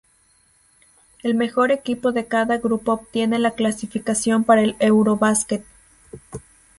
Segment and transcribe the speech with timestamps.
[1.21, 5.63] El mejor equipo de cada grupo obtiene la clasificación para el EuroBasket.